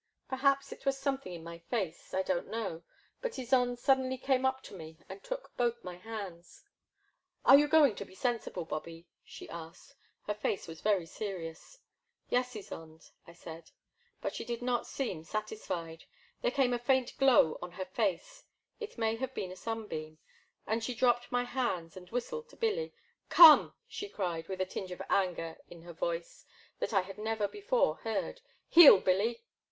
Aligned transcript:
Perhaps 0.27 0.71
it 0.71 0.83
was 0.83 0.97
something 0.97 1.31
in 1.31 1.43
my 1.43 1.59
face— 1.59 2.11
I 2.15 2.23
don't 2.23 2.47
know— 2.47 2.81
^but 3.21 3.35
Ysonde 3.37 3.77
suddenly 3.77 4.17
came 4.17 4.47
up 4.47 4.63
to 4.63 4.73
me 4.73 4.97
and 5.07 5.23
took 5.23 5.55
both 5.57 5.83
my 5.83 5.97
hands. 5.97 6.63
Are 7.45 7.55
you 7.55 7.67
going 7.67 7.93
to 7.97 8.05
be 8.05 8.15
sensible, 8.15 8.65
Bobby?" 8.65 9.05
she 9.23 9.47
asked. 9.51 9.93
Her 10.23 10.33
face 10.33 10.67
was 10.67 10.81
very 10.81 11.05
serious. 11.05 11.77
"Yes, 12.31 12.55
Ysonde," 12.55 13.11
I 13.27 13.33
said. 13.33 13.69
But 14.23 14.33
she 14.33 14.43
did 14.43 14.63
not 14.63 14.87
seem 14.87 15.23
satisfied— 15.23 16.05
there 16.41 16.49
came 16.49 16.73
a 16.73 16.79
faint 16.79 17.15
glow 17.19 17.59
on 17.61 17.73
her 17.73 17.85
face— 17.85 18.43
^it 18.81 18.97
may 18.97 19.17
have 19.17 19.35
been 19.35 19.51
a 19.51 19.55
sun 19.55 19.85
beam— 19.85 20.17
and 20.65 20.83
she 20.83 20.95
dropped 20.95 21.31
my 21.31 21.43
hands 21.43 21.95
and 21.95 22.09
whistled 22.09 22.49
to 22.49 22.55
Billy. 22.57 22.91
Come 23.29 23.73
I" 23.77 23.77
she 23.87 24.09
cried, 24.09 24.47
with 24.47 24.61
a 24.61 24.65
tinge 24.65 24.89
of 24.91 25.03
anger 25.11 25.59
in 25.69 25.83
her 25.83 25.93
voice 25.93 26.43
that 26.79 26.91
I 26.91 27.01
had 27.01 27.19
never 27.19 27.47
before 27.47 27.97
heard, 27.97 28.41
—heel, 28.67 28.99
Billy!" 28.99 29.43